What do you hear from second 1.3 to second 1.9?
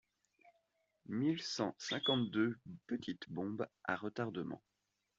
cent